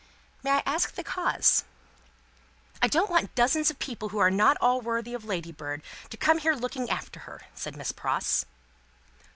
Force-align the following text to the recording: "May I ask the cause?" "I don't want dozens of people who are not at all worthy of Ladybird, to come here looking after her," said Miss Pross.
"May 0.41 0.49
I 0.53 0.63
ask 0.65 0.95
the 0.95 1.03
cause?" 1.03 1.63
"I 2.81 2.87
don't 2.87 3.11
want 3.11 3.35
dozens 3.35 3.69
of 3.69 3.77
people 3.77 4.09
who 4.09 4.17
are 4.17 4.31
not 4.31 4.55
at 4.57 4.61
all 4.63 4.81
worthy 4.81 5.13
of 5.13 5.25
Ladybird, 5.25 5.83
to 6.09 6.17
come 6.17 6.39
here 6.39 6.55
looking 6.55 6.89
after 6.89 7.19
her," 7.29 7.43
said 7.53 7.77
Miss 7.77 7.91
Pross. 7.91 8.45